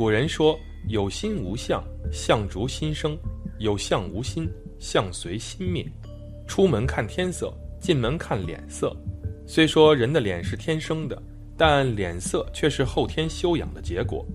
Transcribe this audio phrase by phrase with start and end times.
[0.00, 3.14] 古人说：“有心无相，相逐心生；
[3.58, 5.86] 有相无心，相随心灭。”
[6.48, 8.96] 出门看天色，进门看脸色。
[9.46, 11.22] 虽说人的脸是天生的，
[11.54, 14.26] 但脸色却是后天修养的结果。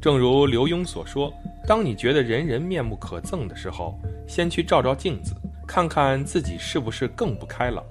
[0.00, 1.30] 正如刘墉所说
[1.68, 5.34] ：“当你觉得人人面目可憎的时候，先去照照镜子，
[5.68, 7.84] 看看自己是不是更不开朗。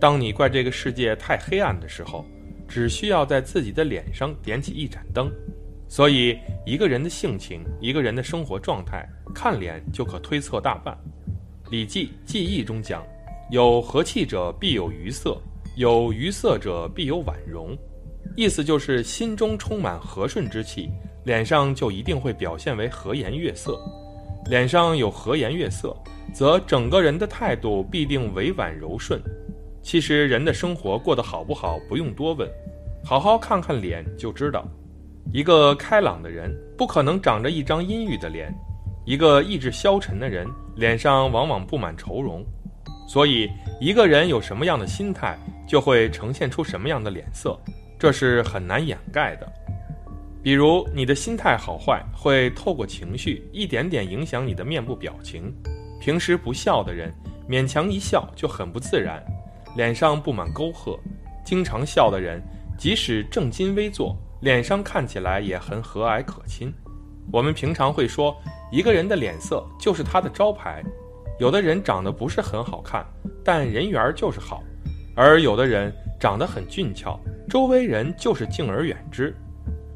[0.00, 2.26] 当你怪这个世界太黑暗的时候，
[2.66, 5.30] 只需要在自己的脸上点起一盏灯。”
[5.92, 10.96] 所以，一个人的性情，一个人的生活状态，看脸就可推测大半。
[11.70, 13.04] 《礼记·记忆》中讲
[13.52, 15.36] ：“有和气者，必有愉色；
[15.76, 17.76] 有愉色者，必有婉容。”
[18.38, 20.88] 意思就是心中充满和顺之气，
[21.24, 23.78] 脸上就一定会表现为和颜悦色。
[24.46, 25.94] 脸上有和颜悦色，
[26.32, 29.22] 则整个人的态度必定委婉柔顺。
[29.82, 32.48] 其实，人的生活过得好不好，不用多问，
[33.04, 34.66] 好好看看脸就知道。
[35.30, 38.52] 一个开朗的人不可能长着一张阴郁的脸，
[39.04, 42.44] 一个意志消沉的人脸上往往布满愁容。
[43.08, 43.50] 所以，
[43.80, 47.58] 一个人有什么样的心态，就会呈现出什么样的脸色，
[47.98, 49.52] 这是很难掩盖的。
[50.42, 55.54] 比如，你的心态好坏会透过情绪一点点影响你的面部表情。
[56.00, 57.12] 平时不笑的人，
[57.48, 59.22] 勉强一笑就很不自然，
[59.76, 60.98] 脸上布满沟壑；
[61.44, 62.42] 经常笑的人，
[62.76, 64.16] 即使正襟危坐。
[64.42, 66.72] 脸上看起来也很和蔼可亲。
[67.32, 68.36] 我们平常会说，
[68.72, 70.82] 一个人的脸色就是他的招牌。
[71.38, 73.06] 有的人长得不是很好看，
[73.44, 74.60] 但人缘就是好；
[75.14, 77.18] 而有的人长得很俊俏，
[77.48, 79.32] 周围人就是敬而远之。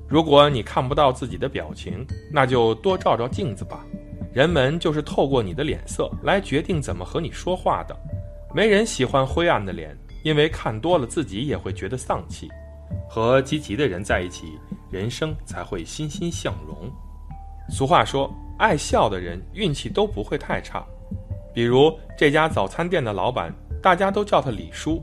[0.08, 3.84] 如果你看不到自己的表情，那就多照照镜子吧。
[4.32, 7.96] 人们就是透过你的脸色来决定怎么和你说话的。
[8.54, 12.48] 没人喜欢灰暗的脸，因为看多了自己也会觉得丧气。
[13.08, 14.58] 和积极的人在一起，
[14.90, 16.90] 人生才会欣欣向荣。
[17.68, 20.84] 俗话说，爱笑的人运气都不会太差。
[21.54, 23.52] 比如这家早餐店的老板，
[23.82, 25.02] 大家都叫他李叔。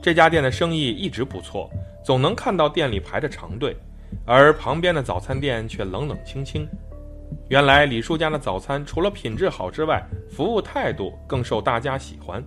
[0.00, 1.68] 这家店的生意一直不错，
[2.04, 3.76] 总能看到店里排着长队，
[4.24, 6.66] 而旁边的早餐店却冷冷清清。
[7.48, 12.42] 原来李叔家的早餐除了品质好之外，服务态度更受大家喜欢。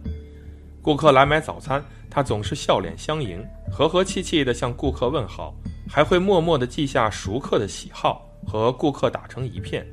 [0.81, 3.41] 顾客来买早餐，他总是笑脸相迎，
[3.71, 5.55] 和和气气地向顾客问好，
[5.89, 9.87] 还会默默地记下熟客的喜好，和顾客打成一片。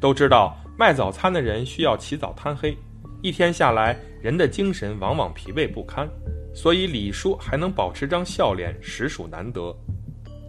[0.00, 2.74] 都知道卖早餐的人需要起早贪黑，
[3.20, 6.08] 一天下来，人的精神往往疲惫不堪，
[6.54, 9.76] 所以李叔还能保持张笑脸，实属难得。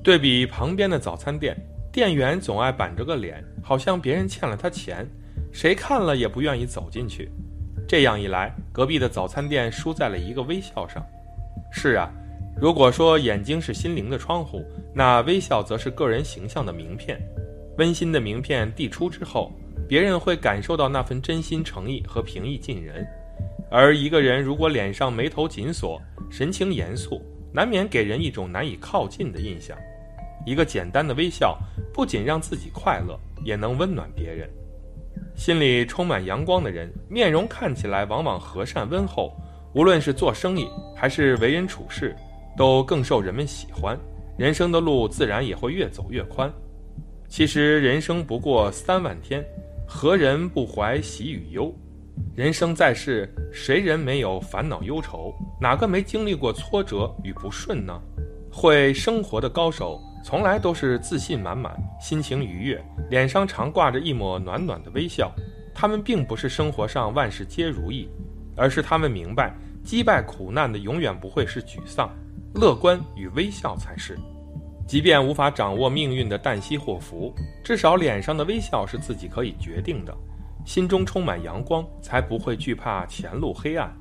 [0.01, 1.53] 对比旁边的早餐店，
[1.91, 5.05] 店员总爱板着个脸，好像别人欠了他钱，
[5.51, 7.29] 谁看了也不愿意走进去。
[7.87, 11.05] 这样一来，隔壁的早餐店输在了一个微笑上。
[11.71, 12.09] 是啊，
[12.59, 17.19] 如果说眼睛是心灵的窗户，那微笑则是个人形象的名片。
[17.77, 19.51] 温馨的名片递出之后，
[19.87, 23.05] 别人会感受到那份真心诚意和平易近人。
[23.69, 27.21] 而一个人如果脸上眉头紧锁，神情严肃，
[27.53, 29.77] 难免给人一种难以靠近的印象。
[30.45, 31.57] 一个简单的微笑，
[31.93, 34.49] 不仅让自己快乐，也能温暖别人。
[35.35, 39.33] 心里充满阳光的人，面容看起来往往和善温厚，
[39.73, 42.15] 无论是做生意还是为人处事，
[42.55, 43.97] 都更受人们喜欢。
[44.37, 46.51] 人生的路自然也会越走越宽。
[47.27, 49.43] 其实人生不过三万天，
[49.87, 51.73] 何人不怀喜与忧？
[52.35, 55.33] 人生在世，谁人没有烦恼忧愁？
[55.59, 57.99] 哪个没经历过挫折与不顺呢？
[58.51, 59.99] 会生活的高手。
[60.23, 65.31] 从来都是自信满满，心情愉悦，脸上常挂着一抹暖暖的微笑。
[65.73, 68.07] 他们并不是生活上万事皆如意，
[68.55, 72.09] 而是他们明白，击败苦难的永远不会是沮丧，
[72.53, 74.17] 乐观与微笑才是。
[74.87, 77.33] 即便无法掌握命运的旦夕祸福，
[77.63, 80.13] 至少脸上的微笑是自己可以决定的。
[80.65, 83.91] 心中充满阳光，才不会惧怕前路黑暗。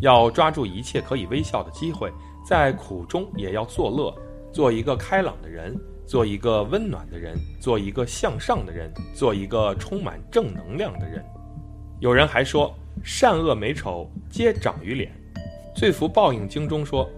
[0.00, 2.12] 要抓住一切可以微笑的机会，
[2.44, 4.14] 在苦中也要作乐。
[4.52, 5.76] 做一个开朗的人，
[6.06, 11.24] 做一个温暖的人，做一个向上的人，做一个充满正能量的人。
[12.00, 12.74] 有人还说，
[13.04, 15.12] 善恶美丑皆长于脸，
[15.78, 17.08] 《罪福报应经》中说，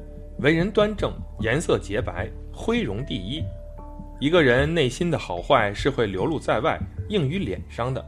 [0.40, 3.42] 为人端正，颜色洁白，辉容第一。
[4.20, 6.78] 一个人内心的好坏是会流露在外，
[7.08, 8.04] 映于脸上的。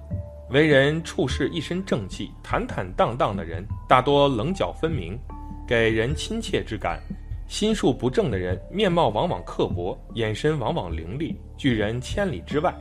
[0.51, 5.19] 为人处事一身正气、坦坦荡荡的人，大多棱角分明，
[5.67, 7.01] 给人亲切之感。
[7.47, 12.75] 心术不正的人，面貌往往刻薄，眼神往往凌厉，拒人千里之外。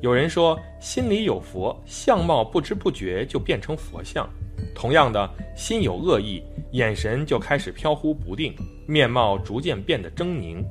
[0.00, 4.26] 有人说，心里有佛，相貌不知不觉就变成佛像；
[4.74, 6.42] 同样的，心有恶意，
[6.72, 8.52] 眼神就开始飘忽不定，
[8.86, 10.64] 面貌逐渐变得狰狞。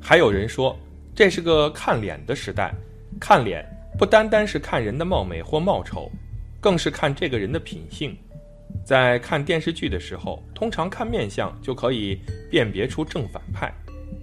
[0.00, 0.74] 还有人说，
[1.14, 2.72] 这是个看脸的时代，
[3.20, 3.62] 看脸
[3.98, 6.10] 不单单是看人的貌美或貌丑，
[6.60, 8.16] 更是看这个人的品性。
[8.86, 13.74] 在看电视剧的时候，通常看面相就可以辨别出正反派。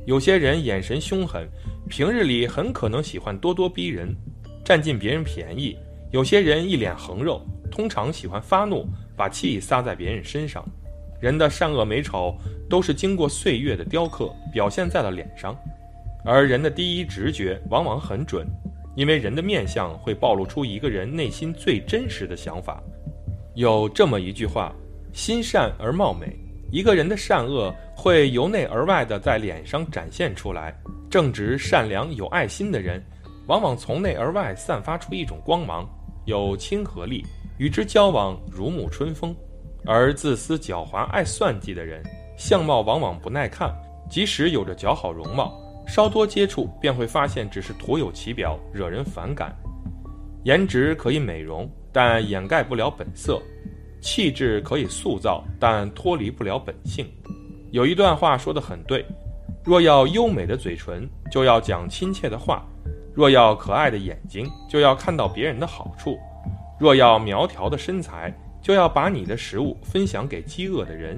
[0.05, 1.45] 有些人眼神凶狠，
[1.89, 4.15] 平日里很可能喜欢咄咄逼人，
[4.63, 5.75] 占尽别人便宜；
[6.13, 8.87] 有些人一脸横肉，通常喜欢发怒，
[9.17, 10.63] 把气撒在别人身上。
[11.19, 12.33] 人的善恶美丑
[12.69, 15.53] 都是经过岁月的雕刻，表现在了脸上。
[16.23, 18.47] 而人的第一直觉往往很准，
[18.95, 22.81] 因为人的面相会暴露出一个人内心最真实的想法。
[23.55, 24.73] 有这么一句话
[25.13, 26.35] ：“心善而貌美。”
[26.71, 30.75] 一个人的善恶会由内而外的在脸上展现出来。
[31.07, 32.99] 正直、善良、有爱心的人，
[33.45, 35.87] 往往从内而外散发出一种光芒，
[36.25, 37.23] 有亲和力，
[37.59, 39.35] 与之交往如沐春风。
[39.85, 42.01] 而自私、狡猾、爱算计的人，
[42.35, 43.71] 相貌往往不耐看，
[44.09, 45.53] 即使有着姣好容貌，
[45.85, 49.55] 稍多接触便会发现只是徒有其表，惹人反感。
[50.43, 51.69] 颜值可以美容。
[51.93, 53.39] 但掩盖不了本色，
[54.01, 57.07] 气质可以塑造，但脱离不了本性。
[57.71, 59.05] 有一段话说得很对：
[59.63, 62.61] 若要优美的嘴唇，就要讲亲切的话；
[63.13, 66.17] 若要可爱的眼睛，就要看到别人的好处；
[66.79, 71.17] 若要苗条的身材，就要把你的食物分享给饥饿的人；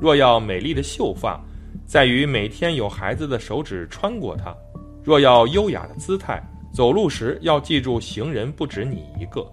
[0.00, 1.40] 若要美丽的秀发，
[1.84, 4.54] 在于每天有孩子的手指穿过它；
[5.02, 6.42] 若要优雅的姿态，
[6.72, 9.46] 走路时要记住行人不止你一个。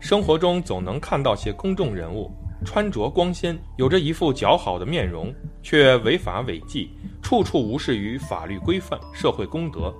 [0.00, 2.32] 生活中总能看到些公众人物，
[2.64, 5.32] 穿着光鲜，有着一副姣好的面容，
[5.62, 6.90] 却违法违纪，
[7.22, 9.94] 处处无视于法律规范、社会公德。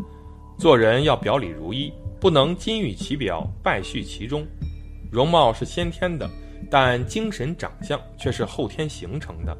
[0.59, 4.45] 做人要表里如一，不能金玉其表，败絮其中。
[5.13, 6.29] 容貌是先天的，
[6.71, 9.57] 但精神长相却是后天形成的。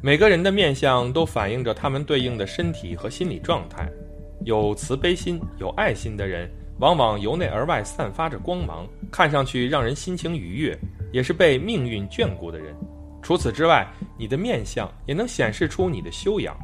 [0.00, 3.90] 每个人的面相都反映着他们对应的身体和心理状态。
[4.44, 6.48] 有慈悲心、有爱心的人。
[6.78, 10.78] 往往由内而外散发着光芒，看上去让人心情愉悦，
[11.12, 12.72] 也是被命运眷顾的人。
[13.20, 13.84] 除此之外，
[14.16, 16.56] 你的面相也能显示出你的修养。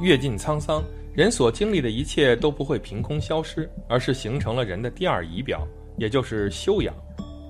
[0.00, 0.82] 阅尽沧桑，
[1.14, 5.68] 人所经历的一切都不会凭空消失，而是形成了人的第二仪表，
[5.98, 6.94] 也就是修养。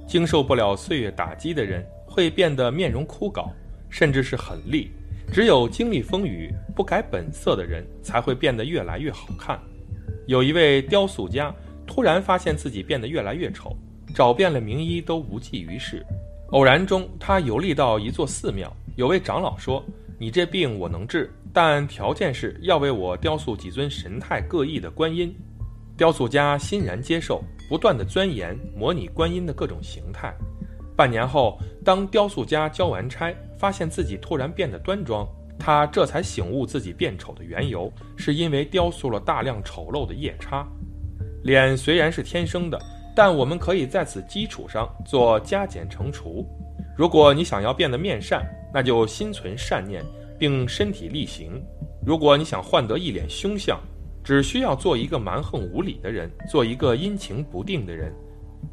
[0.08, 3.48] 经受不了岁月打击的人，会变得面容枯槁，
[3.88, 4.88] 甚至是狠戾；
[5.32, 9.56] 只有经历风雨、不改本色的人，才会变得越来越好看。
[10.26, 11.54] 有一位雕塑家。
[11.96, 13.74] 突然发现自己变得越来越丑，
[14.14, 16.04] 找遍了名医都无济于事。
[16.50, 19.82] 偶然中，他游历到一座寺庙，有位长老说
[20.20, 25.34] ：“你这病我能治，但条件是要为我雕塑几尊神态各异的观音。”
[25.96, 30.36] 雕塑家欣然接受，不断的钻研模拟观音的各种形态。
[30.94, 35.26] 半年后，当雕塑家交完差，发现自己突然变得端庄，
[35.58, 40.68] 他这才醒悟自己变丑的缘由，是因为雕塑了大量丑陋的夜叉。
[41.46, 42.76] 脸虽然是天生的，
[43.14, 46.44] 但我们可以在此基础上做加减乘除。
[46.96, 48.44] 如果你想要变得面善，
[48.74, 50.04] 那就心存善念，
[50.36, 51.52] 并身体力行；
[52.04, 53.80] 如果你想换得一脸凶相，
[54.24, 58.12] 只需要做一个蛮横无理的人，做一个阴晴不定的人。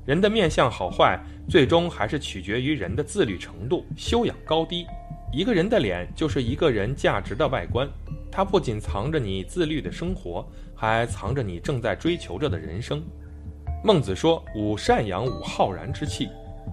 [0.03, 4.83] 人的面相好坏，最终还是取决于人的自律程度、修养高低。
[5.31, 7.87] 一个人的脸就是一个人价值的外观。
[8.31, 10.43] 它不仅藏着你自律的生活，
[10.75, 13.03] 还藏着你正在追求着的人生。
[13.83, 16.29] 孟子说：“吾善养，吾浩然之气。”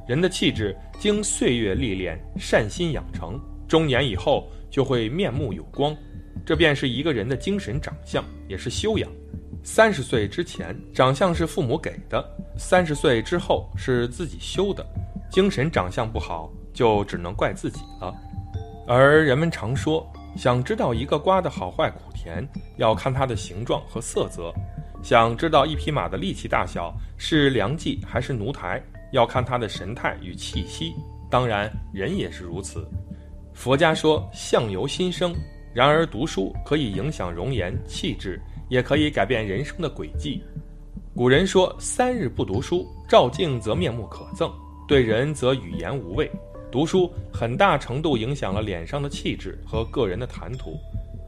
[0.07, 3.39] 人的气质经岁月历练、善心养成，
[3.69, 5.97] 中年以后就会面目有光。
[6.47, 9.11] 这便是一个人的精神长相，也是修养。
[9.63, 12.23] 三十岁之前，长相是父母给的；
[12.57, 14.85] 三十岁之后，是自己修的。
[15.31, 18.15] 精神长相不好，就只能怪自己了。
[18.87, 20.11] 而人们常说。
[20.37, 22.47] 想知道一个瓜的好坏苦甜，
[22.77, 24.53] 要看它的形状和色泽；
[25.03, 28.83] 想知道一匹马的力气大小是良骑还是奴才，
[29.13, 30.95] 要看它的神态与气息。
[31.31, 32.87] 当然，人也是如此。
[33.53, 35.35] 佛家说相由心生，
[35.75, 40.43] 然而读书可以影响容颜气质，也可以改变人生的轨迹。
[41.15, 44.51] 古人说：“三日不读书，照镜则面目可憎，
[44.89, 46.31] 对人则语言无味。”
[46.71, 50.79] 读书很大程度影响了脸上的气质和个人的谈吐。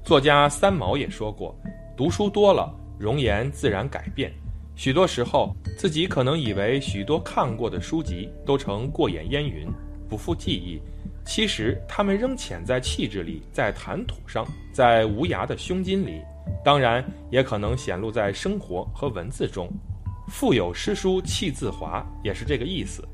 [0.05, 1.55] 作家三毛也说过
[1.97, 4.33] ：“读书多了，容颜自然改变。
[4.77, 9.69] 许多时候，自己可能以为许多看过的书籍都成过眼烟云，
[10.09, 10.81] 不复记忆，
[11.25, 16.21] 其实他们仍潜在气质里，在谈吐上，在无涯的胸襟里。
[16.65, 19.69] 当然，也可能显露在生活和文字中。
[20.29, 23.07] 腹有诗书气自华，也是这个意思。”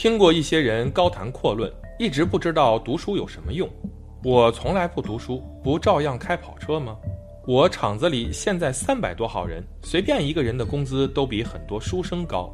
[0.00, 3.68] 听过一些人高谈阔论，一直不知道读书有什么用。
[4.24, 6.96] 我从来不读书，不照样开跑车吗？
[7.46, 12.50] 我厂子里现在三百多号人，随便一个人的工资都比很多书生高。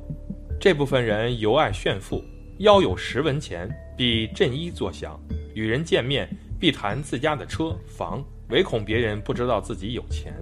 [0.61, 2.21] 这部分人尤爱炫富，
[2.59, 5.17] 腰有十文钱必振衣作响，
[5.55, 10.35] 与人见面必谈自家的车房，唯恐别人不知道自己有钱。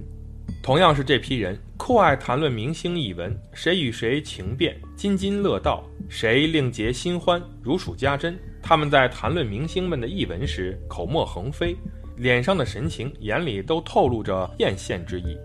[0.64, 8.34] 同样是这批人，酷爱谈论明星逸闻，谁与谁情变，津津乐道，谁另结新欢，如数家珍。
[8.62, 11.76] 他们在谈论明星们的译文时，口沫横飞，
[12.16, 15.36] 脸上的神情、眼里都透露着艳羡之意。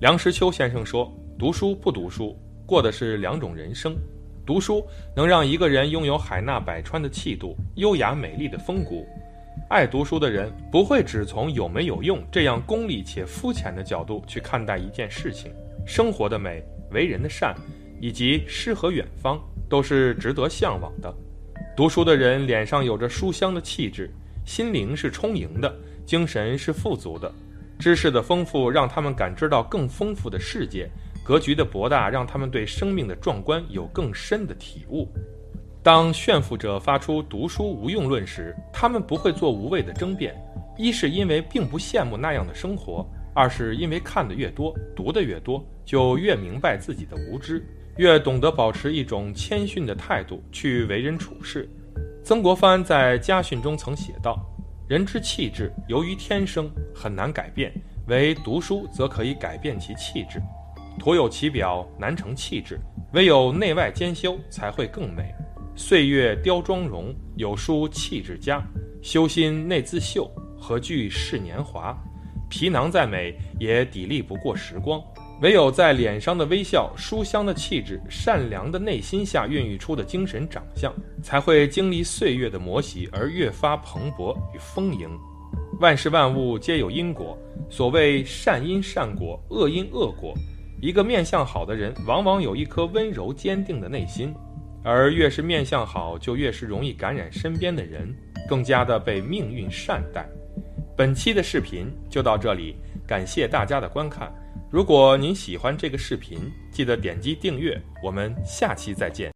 [0.00, 2.34] 梁实秋先生说：“读书不读书，
[2.64, 3.94] 过的是两种人生。
[4.46, 4.82] 读书
[5.14, 9.06] 能让一个人拥有海纳百川的气度，优雅美丽的风骨。
[9.68, 15.52] 爱读书的人不会只从有没有用这样功利且肤浅的角度去看待一件事情。
[15.84, 17.54] 生活的美、为人的善，
[18.00, 21.12] 以及诗和远方，都是值得向往的。”
[21.76, 24.10] 读书的人脸上有着书香的气质，
[24.44, 25.74] 心灵是充盈的，
[26.06, 27.30] 精神是富足的，
[27.78, 30.88] 知识的丰富让他们感知到更丰富的世界，
[31.24, 35.08] 格局的博大让他们对生命的壮观有更深的体悟。
[35.86, 40.34] 当炫富者发出读书无用论时，他们不会做无谓的争辩，
[40.76, 47.64] 一是因为并不羡慕那样的生活，二是因为看得越多，读得越多，就越明白自己的无知。
[47.98, 51.70] 越懂得保持一种谦逊的态度去为人处事。
[52.24, 54.44] 曾国藩在家训中曾写道
[54.90, 57.70] ：“人之气质由于天生，很难改变；
[58.08, 60.42] 唯读书则可以改变其气质。
[60.98, 62.74] 徒有其表，难成气质；
[63.12, 65.32] 唯有内外兼修，才会更美。
[65.78, 68.62] 岁月雕妆容，有书气质佳。
[69.02, 70.28] 修心内自秀，
[70.58, 71.94] 何惧是年华？
[72.48, 74.98] 皮囊再美，也砥砺不过时光。”
[75.42, 80.90] 唯有在脸上的微笑、书香的气质、善良的内心下孕育出的精神长相，
[81.22, 85.10] 才会经历岁月的磨洗而越发蓬勃与丰盈。
[85.78, 90.32] 万事万物皆有因果，所谓善因善果，恶因恶果。
[90.80, 94.34] 一个面相好的人，往往有一颗温柔坚定的内心，
[94.86, 98.14] 而越是面相好，就越是容易感染身边的人，
[98.48, 100.24] 更加的被命运善待。
[100.96, 104.32] 本期的视频就到这里，感谢大家的观看。
[104.70, 106.38] 如果您喜欢这个视频，
[106.70, 107.76] 记得点击订阅。
[108.00, 109.35] 我们下期再见。